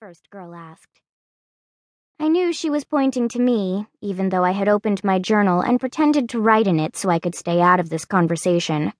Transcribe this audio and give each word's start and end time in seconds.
the 0.00 0.06
first 0.06 0.30
girl 0.30 0.54
asked. 0.54 1.00
I 2.18 2.28
knew 2.28 2.52
she 2.52 2.70
was 2.70 2.84
pointing 2.84 3.28
to 3.28 3.38
me, 3.38 3.86
even 4.00 4.28
though 4.28 4.44
I 4.44 4.52
had 4.52 4.68
opened 4.68 5.04
my 5.04 5.18
journal 5.18 5.60
and 5.60 5.80
pretended 5.80 6.28
to 6.30 6.40
write 6.40 6.66
in 6.66 6.78
it 6.80 6.96
so 6.96 7.10
I 7.10 7.18
could 7.18 7.34
stay 7.34 7.60
out 7.60 7.80
of 7.80 7.90
this 7.90 8.04
conversation. 8.04 8.92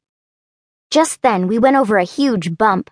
Just 0.90 1.22
then, 1.22 1.46
we 1.46 1.58
went 1.58 1.76
over 1.76 1.96
a 1.96 2.04
huge 2.04 2.56
bump. 2.56 2.90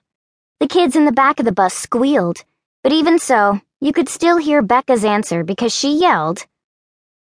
The 0.60 0.68
kids 0.68 0.96
in 0.96 1.04
the 1.04 1.12
back 1.12 1.38
of 1.38 1.44
the 1.44 1.52
bus 1.52 1.74
squealed, 1.74 2.44
but 2.82 2.92
even 2.92 3.18
so, 3.18 3.60
you 3.80 3.92
could 3.92 4.08
still 4.08 4.38
hear 4.38 4.62
Becca's 4.62 5.04
answer 5.04 5.44
because 5.44 5.74
she 5.74 5.98
yelled, 5.98 6.46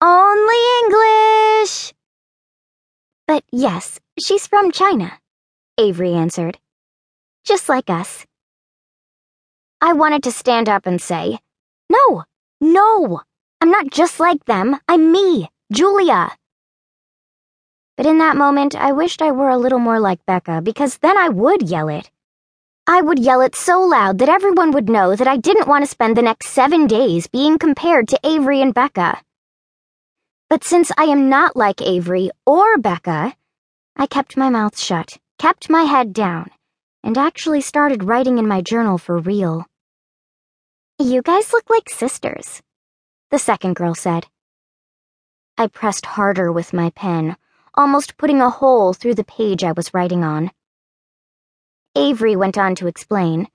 Only 0.00 0.62
English! 0.84 1.94
But 3.26 3.44
yes, 3.52 4.00
she's 4.18 4.46
from 4.46 4.72
China, 4.72 5.12
Avery 5.78 6.14
answered. 6.14 6.58
Just 7.44 7.68
like 7.68 7.90
us. 7.90 8.26
I 9.80 9.92
wanted 9.92 10.22
to 10.22 10.32
stand 10.32 10.68
up 10.68 10.86
and 10.86 11.00
say, 11.00 11.38
No, 11.90 12.24
no, 12.60 13.20
I'm 13.60 13.70
not 13.70 13.90
just 13.90 14.18
like 14.18 14.44
them. 14.46 14.78
I'm 14.88 15.12
me, 15.12 15.50
Julia. 15.70 16.32
But 17.96 18.06
in 18.06 18.18
that 18.18 18.36
moment, 18.36 18.74
I 18.74 18.92
wished 18.92 19.20
I 19.20 19.32
were 19.32 19.50
a 19.50 19.58
little 19.58 19.78
more 19.78 20.00
like 20.00 20.24
Becca 20.26 20.62
because 20.62 20.98
then 20.98 21.18
I 21.18 21.28
would 21.28 21.68
yell 21.68 21.88
it. 21.88 22.10
I 22.86 23.02
would 23.02 23.18
yell 23.18 23.40
it 23.40 23.54
so 23.54 23.80
loud 23.80 24.18
that 24.18 24.28
everyone 24.28 24.70
would 24.70 24.88
know 24.88 25.14
that 25.14 25.28
I 25.28 25.36
didn't 25.36 25.68
want 25.68 25.84
to 25.84 25.90
spend 25.90 26.16
the 26.16 26.22
next 26.22 26.48
seven 26.48 26.86
days 26.86 27.26
being 27.26 27.58
compared 27.58 28.08
to 28.08 28.20
Avery 28.24 28.62
and 28.62 28.72
Becca. 28.72 29.20
But 30.48 30.64
since 30.64 30.92
I 30.96 31.04
am 31.04 31.28
not 31.28 31.56
like 31.56 31.82
Avery 31.82 32.30
or 32.46 32.78
Becca, 32.78 33.34
I 33.96 34.06
kept 34.06 34.36
my 34.36 34.48
mouth 34.50 34.78
shut, 34.78 35.18
kept 35.38 35.68
my 35.68 35.82
head 35.82 36.12
down, 36.12 36.50
and 37.02 37.18
actually 37.18 37.60
started 37.60 38.04
writing 38.04 38.38
in 38.38 38.46
my 38.46 38.62
journal 38.62 38.98
for 38.98 39.18
real. 39.18 39.66
You 40.98 41.20
guys 41.20 41.52
look 41.52 41.68
like 41.68 41.90
sisters, 41.90 42.62
the 43.30 43.38
second 43.38 43.76
girl 43.76 43.94
said. 43.94 44.28
I 45.58 45.66
pressed 45.66 46.06
harder 46.06 46.50
with 46.50 46.72
my 46.72 46.88
pen, 46.88 47.36
almost 47.74 48.16
putting 48.16 48.40
a 48.40 48.48
hole 48.48 48.94
through 48.94 49.16
the 49.16 49.22
page 49.22 49.62
I 49.62 49.72
was 49.72 49.92
writing 49.92 50.24
on. 50.24 50.52
Avery 51.94 52.34
went 52.34 52.56
on 52.56 52.74
to 52.76 52.86
explain. 52.86 53.48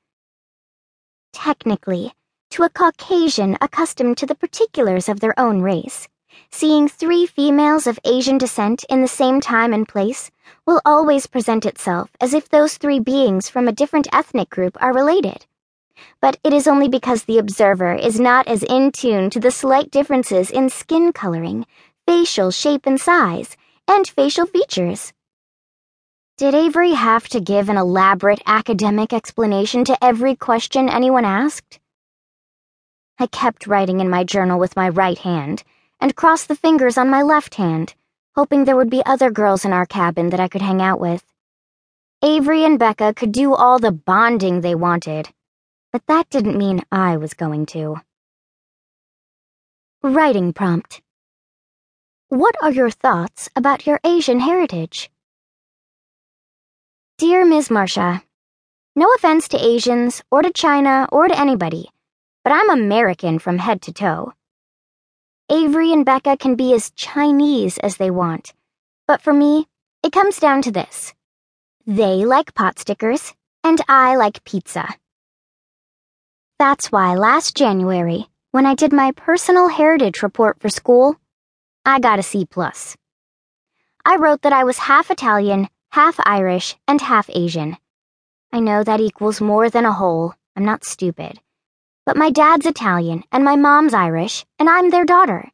Technically, 1.34 2.14
to 2.52 2.62
a 2.62 2.70
Caucasian 2.70 3.58
accustomed 3.60 4.18
to 4.18 4.28
the 4.28 4.36
particulars 4.36 5.10
of 5.10 5.20
their 5.20 5.34
own 5.40 5.64
race, 5.64 6.08
seeing 6.52 6.88
three 6.88 7.26
females 7.26 7.88
of 7.88 8.00
Asian 8.06 8.38
descent 8.38 8.86
in 8.88 9.02
the 9.02 9.08
same 9.08 9.42
time 9.42 9.74
and 9.74 9.88
place 9.88 10.30
will 10.68 10.80
always 10.86 11.26
present 11.26 11.66
itself 11.66 12.12
as 12.22 12.36
if 12.36 12.50
those 12.50 12.78
three 12.78 13.00
beings 13.00 13.50
from 13.50 13.68
a 13.68 13.72
different 13.74 14.08
ethnic 14.14 14.52
group 14.52 14.78
are 14.80 14.94
related 14.94 15.48
but 16.22 16.40
it 16.44 16.54
is 16.54 16.68
only 16.68 16.88
because 16.88 17.24
the 17.24 17.38
observer 17.38 17.94
is 17.94 18.20
not 18.20 18.48
as 18.48 18.64
in 18.64 18.92
tune 18.92 19.30
to 19.30 19.40
the 19.40 19.52
slight 19.52 19.90
differences 19.92 20.52
in 20.52 20.70
skin 20.70 21.12
coloring, 21.12 21.66
facial 22.06 22.52
shape 22.52 22.86
and 22.86 23.00
size, 23.00 23.58
and 23.88 24.08
facial 24.08 24.46
features. 24.46 25.14
Did 26.38 26.56
Avery 26.56 26.94
have 26.94 27.28
to 27.30 27.40
give 27.40 27.70
an 27.70 27.78
elaborate 27.78 28.42
academic 28.46 29.14
explanation 29.14 29.84
to 29.86 30.04
every 30.04 30.36
question 30.36 30.90
anyone 30.90 31.26
asked? 31.26 31.80
I 33.20 33.28
kept 33.28 33.68
writing 33.68 34.00
in 34.00 34.10
my 34.10 34.24
journal 34.24 34.60
with 34.60 34.76
my 34.76 34.90
right 34.90 35.18
hand 35.20 35.64
and 36.00 36.16
crossed 36.16 36.48
the 36.48 36.56
fingers 36.56 36.98
on 36.98 37.10
my 37.10 37.22
left 37.22 37.56
hand, 37.56 37.94
hoping 38.36 38.66
there 38.66 38.78
would 38.78 38.90
be 38.90 39.06
other 39.06 39.30
girls 39.30 39.66
in 39.66 39.74
our 39.74 39.86
cabin 39.86 40.30
that 40.30 40.40
I 40.40 40.48
could 40.48 40.62
hang 40.62 40.82
out 40.82 41.00
with. 41.00 41.24
Avery 42.24 42.64
and 42.64 42.80
Becca 42.80 43.14
could 43.14 43.32
do 43.32 43.54
all 43.54 43.78
the 43.78 43.92
bonding 43.92 44.62
they 44.62 44.76
wanted 44.76 45.30
but 45.92 46.06
that 46.08 46.30
didn't 46.30 46.58
mean 46.58 46.82
I 46.92 47.18
was 47.18 47.34
going 47.34 47.66
to. 47.68 47.98
Writing 50.02 50.54
prompt. 50.54 51.02
What 52.30 52.56
are 52.62 52.72
your 52.72 52.90
thoughts 52.90 53.50
about 53.56 53.86
your 53.86 54.00
Asian 54.04 54.40
heritage? 54.40 55.10
Dear 57.18 57.46
Ms. 57.46 57.70
Marcia, 57.70 58.24
no 58.96 59.08
offense 59.16 59.48
to 59.50 59.64
Asians, 59.64 60.22
or 60.32 60.42
to 60.42 60.52
China, 60.52 61.08
or 61.12 61.28
to 61.28 61.40
anybody, 61.40 61.90
but 62.44 62.52
I'm 62.52 62.70
American 62.70 63.40
from 63.40 63.58
head 63.58 63.82
to 63.84 63.94
toe. 63.94 64.34
Avery 65.50 65.92
and 65.92 66.06
Becca 66.06 66.38
can 66.38 66.56
be 66.56 66.74
as 66.74 66.92
Chinese 66.92 67.78
as 67.78 67.98
they 67.98 68.10
want, 68.10 68.54
but 69.08 69.22
for 69.22 69.34
me, 69.34 69.68
it 70.04 70.14
comes 70.14 70.40
down 70.40 70.62
to 70.64 70.72
this. 70.72 71.14
They 71.86 72.26
like 72.26 72.54
pot 72.54 72.80
stickers, 72.80 73.34
and 73.64 73.80
I 73.88 74.16
like 74.16 74.44
pizza. 74.46 74.88
That's 76.62 76.92
why 76.92 77.16
last 77.16 77.58
January, 77.58 78.28
when 78.52 78.68
I 78.68 78.76
did 78.76 78.94
my 78.94 79.14
personal 79.14 79.68
heritage 79.68 80.22
report 80.22 80.60
for 80.60 80.70
school, 80.70 81.16
I 81.84 82.00
got 82.00 82.20
a 82.20 82.22
C+. 82.22 82.46
plus. 82.46 82.96
I 84.06 84.18
wrote 84.18 84.44
that 84.44 84.54
I 84.54 84.64
was 84.64 84.78
half 84.78 85.10
Italian, 85.10 85.70
half 85.90 86.20
Irish, 86.24 86.76
and 86.88 87.02
half 87.02 87.32
Asian. 87.34 87.78
I 88.54 88.60
know 88.60 88.84
that 88.84 89.02
equals 89.02 89.42
more 89.42 89.72
than 89.72 89.86
a 89.86 89.92
whole. 89.92 90.36
I'm 90.56 90.64
not 90.64 90.84
stupid. 90.84 91.40
But 92.06 92.16
my 92.16 92.30
dad's 92.30 92.68
Italian, 92.68 93.24
and 93.32 93.44
my 93.44 93.56
mom's 93.56 93.96
Irish, 93.96 94.46
and 94.60 94.70
I'm 94.70 94.92
their 94.92 95.04
daughter. 95.04 95.50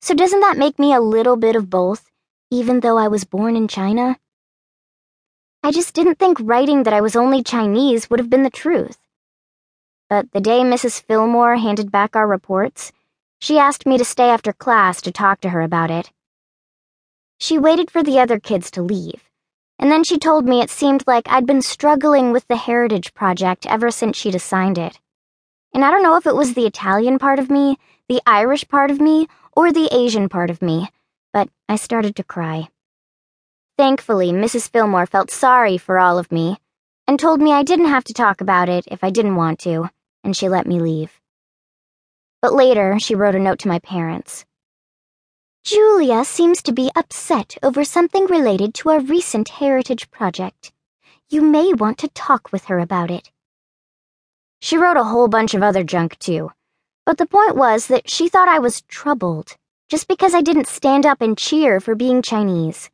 So 0.00 0.14
doesn't 0.14 0.42
that 0.42 0.56
make 0.56 0.78
me 0.78 0.94
a 0.94 1.00
little 1.00 1.36
bit 1.36 1.56
of 1.56 1.68
both, 1.68 2.08
even 2.52 2.78
though 2.78 2.98
I 2.98 3.08
was 3.08 3.24
born 3.24 3.56
in 3.56 3.66
China? 3.66 4.16
I 5.64 5.72
just 5.72 5.92
didn't 5.92 6.20
think 6.20 6.38
writing 6.40 6.84
that 6.84 6.94
I 6.94 7.00
was 7.00 7.16
only 7.16 7.42
Chinese 7.42 8.08
would 8.08 8.20
have 8.20 8.30
been 8.30 8.44
the 8.44 8.60
truth. 8.64 8.96
But 10.08 10.30
the 10.30 10.40
day 10.40 10.60
Mrs. 10.60 11.02
Fillmore 11.02 11.56
handed 11.56 11.90
back 11.90 12.14
our 12.14 12.28
reports, 12.28 12.92
she 13.40 13.58
asked 13.58 13.86
me 13.86 13.98
to 13.98 14.04
stay 14.04 14.28
after 14.28 14.52
class 14.52 15.00
to 15.02 15.10
talk 15.10 15.40
to 15.40 15.48
her 15.48 15.62
about 15.62 15.90
it. 15.90 16.12
She 17.38 17.58
waited 17.58 17.90
for 17.90 18.04
the 18.04 18.20
other 18.20 18.38
kids 18.38 18.70
to 18.72 18.82
leave, 18.82 19.28
and 19.80 19.90
then 19.90 20.04
she 20.04 20.16
told 20.16 20.46
me 20.46 20.60
it 20.60 20.70
seemed 20.70 21.02
like 21.08 21.28
I'd 21.28 21.44
been 21.44 21.60
struggling 21.60 22.30
with 22.30 22.46
the 22.46 22.56
Heritage 22.56 23.14
Project 23.14 23.66
ever 23.66 23.90
since 23.90 24.16
she'd 24.16 24.36
assigned 24.36 24.78
it. 24.78 25.00
And 25.74 25.84
I 25.84 25.90
don't 25.90 26.04
know 26.04 26.16
if 26.16 26.26
it 26.26 26.36
was 26.36 26.54
the 26.54 26.66
Italian 26.66 27.18
part 27.18 27.40
of 27.40 27.50
me, 27.50 27.76
the 28.08 28.22
Irish 28.24 28.66
part 28.68 28.92
of 28.92 29.00
me, 29.00 29.26
or 29.56 29.72
the 29.72 29.88
Asian 29.92 30.28
part 30.28 30.50
of 30.50 30.62
me, 30.62 30.88
but 31.32 31.48
I 31.68 31.74
started 31.74 32.14
to 32.16 32.22
cry. 32.22 32.68
Thankfully, 33.76 34.30
Mrs. 34.30 34.70
Fillmore 34.70 35.06
felt 35.06 35.32
sorry 35.32 35.78
for 35.78 35.98
all 35.98 36.16
of 36.16 36.30
me 36.30 36.58
and 37.08 37.18
told 37.18 37.40
me 37.40 37.52
I 37.52 37.64
didn't 37.64 37.86
have 37.86 38.04
to 38.04 38.14
talk 38.14 38.40
about 38.40 38.68
it 38.68 38.84
if 38.86 39.02
I 39.02 39.10
didn't 39.10 39.36
want 39.36 39.58
to 39.60 39.90
and 40.26 40.36
she 40.36 40.48
let 40.48 40.66
me 40.66 40.80
leave. 40.80 41.18
But 42.42 42.52
later, 42.52 42.98
she 42.98 43.14
wrote 43.14 43.34
a 43.34 43.38
note 43.38 43.60
to 43.60 43.68
my 43.68 43.78
parents. 43.78 44.44
Julia 45.64 46.24
seems 46.24 46.62
to 46.62 46.72
be 46.72 46.90
upset 46.94 47.56
over 47.62 47.84
something 47.84 48.26
related 48.26 48.74
to 48.74 48.90
a 48.90 49.00
recent 49.00 49.48
heritage 49.48 50.10
project. 50.10 50.72
You 51.28 51.42
may 51.42 51.72
want 51.72 51.98
to 51.98 52.08
talk 52.08 52.52
with 52.52 52.66
her 52.66 52.78
about 52.78 53.10
it. 53.10 53.30
She 54.60 54.76
wrote 54.76 54.96
a 54.96 55.04
whole 55.04 55.28
bunch 55.28 55.54
of 55.54 55.62
other 55.62 55.82
junk, 55.82 56.18
too. 56.18 56.50
But 57.04 57.18
the 57.18 57.26
point 57.26 57.56
was 57.56 57.86
that 57.86 58.10
she 58.10 58.28
thought 58.28 58.48
I 58.48 58.58
was 58.58 58.82
troubled 58.82 59.56
just 59.88 60.08
because 60.08 60.34
I 60.34 60.40
didn't 60.40 60.66
stand 60.66 61.06
up 61.06 61.20
and 61.20 61.38
cheer 61.38 61.78
for 61.78 61.94
being 61.94 62.20
Chinese. 62.20 62.90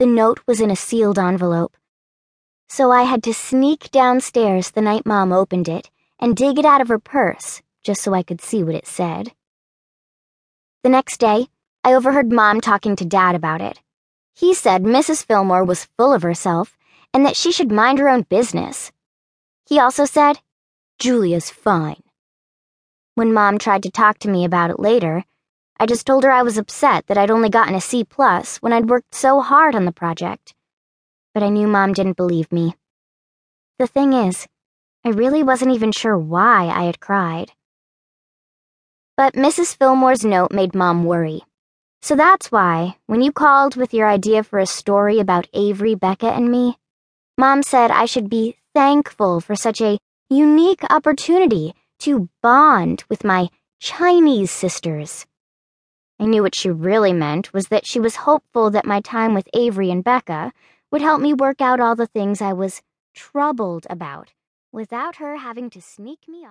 The 0.00 0.06
note 0.06 0.40
was 0.46 0.60
in 0.60 0.70
a 0.70 0.76
sealed 0.76 1.18
envelope, 1.18 1.76
so 2.68 2.90
I 2.90 3.02
had 3.02 3.22
to 3.24 3.34
sneak 3.34 3.90
downstairs 3.90 4.70
the 4.70 4.80
night 4.80 5.06
Mom 5.06 5.32
opened 5.32 5.68
it 5.68 5.90
and 6.20 6.36
dig 6.36 6.58
it 6.58 6.64
out 6.64 6.80
of 6.80 6.88
her 6.88 6.98
purse 6.98 7.62
just 7.82 8.02
so 8.02 8.14
I 8.14 8.22
could 8.22 8.40
see 8.40 8.62
what 8.62 8.74
it 8.74 8.86
said. 8.86 9.32
The 10.84 10.90
next 10.90 11.18
day, 11.18 11.48
I 11.82 11.94
overheard 11.94 12.30
Mom 12.30 12.60
talking 12.60 12.94
to 12.96 13.04
Dad 13.04 13.34
about 13.34 13.60
it. 13.60 13.80
He 14.34 14.54
said 14.54 14.82
Mrs. 14.82 15.24
Fillmore 15.24 15.64
was 15.64 15.88
full 15.96 16.12
of 16.12 16.22
herself 16.22 16.76
and 17.12 17.24
that 17.24 17.36
she 17.36 17.50
should 17.50 17.72
mind 17.72 17.98
her 17.98 18.08
own 18.08 18.22
business. 18.22 18.92
He 19.66 19.78
also 19.78 20.04
said, 20.04 20.40
Julia's 20.98 21.50
fine. 21.50 22.02
When 23.14 23.32
Mom 23.32 23.58
tried 23.58 23.82
to 23.84 23.90
talk 23.90 24.18
to 24.20 24.28
me 24.28 24.44
about 24.44 24.70
it 24.70 24.78
later, 24.78 25.24
I 25.78 25.86
just 25.86 26.06
told 26.06 26.24
her 26.24 26.30
I 26.30 26.42
was 26.42 26.58
upset 26.58 27.06
that 27.06 27.16
I'd 27.16 27.30
only 27.30 27.48
gotten 27.48 27.74
a 27.74 27.80
C 27.80 28.04
plus 28.04 28.58
when 28.58 28.72
I'd 28.72 28.90
worked 28.90 29.14
so 29.14 29.40
hard 29.40 29.74
on 29.74 29.86
the 29.86 29.92
project. 29.92 30.54
But 31.32 31.42
I 31.42 31.48
knew 31.48 31.66
Mom 31.66 31.94
didn't 31.94 32.16
believe 32.16 32.52
me. 32.52 32.74
The 33.78 33.86
thing 33.86 34.12
is, 34.12 34.46
I 35.02 35.08
really 35.08 35.42
wasn't 35.42 35.74
even 35.74 35.92
sure 35.92 36.18
why 36.18 36.66
I 36.66 36.84
had 36.84 37.00
cried. 37.00 37.52
But 39.16 39.32
Mrs. 39.32 39.74
Fillmore's 39.74 40.26
note 40.26 40.52
made 40.52 40.74
Mom 40.74 41.04
worry. 41.04 41.40
So 42.02 42.14
that's 42.14 42.52
why, 42.52 42.98
when 43.06 43.22
you 43.22 43.32
called 43.32 43.76
with 43.76 43.94
your 43.94 44.06
idea 44.06 44.42
for 44.42 44.58
a 44.58 44.66
story 44.66 45.18
about 45.18 45.48
Avery, 45.54 45.94
Becca, 45.94 46.26
and 46.26 46.50
me, 46.50 46.76
Mom 47.38 47.62
said 47.62 47.90
I 47.90 48.04
should 48.04 48.28
be 48.28 48.56
thankful 48.74 49.40
for 49.40 49.54
such 49.54 49.80
a 49.80 49.98
unique 50.28 50.84
opportunity 50.90 51.74
to 52.00 52.28
bond 52.42 53.04
with 53.08 53.24
my 53.24 53.48
Chinese 53.78 54.50
sisters. 54.50 55.24
I 56.18 56.26
knew 56.26 56.42
what 56.42 56.54
she 56.54 56.68
really 56.68 57.14
meant 57.14 57.54
was 57.54 57.68
that 57.68 57.86
she 57.86 58.00
was 58.00 58.16
hopeful 58.16 58.70
that 58.70 58.84
my 58.84 59.00
time 59.00 59.32
with 59.32 59.48
Avery 59.54 59.90
and 59.90 60.04
Becca 60.04 60.52
would 60.90 61.00
help 61.00 61.22
me 61.22 61.32
work 61.32 61.62
out 61.62 61.80
all 61.80 61.96
the 61.96 62.06
things 62.06 62.42
I 62.42 62.52
was 62.52 62.82
troubled 63.14 63.86
about 63.88 64.32
without 64.72 65.16
her 65.16 65.36
having 65.36 65.70
to 65.70 65.80
sneak 65.80 66.28
me 66.28 66.38
off. 66.38 66.48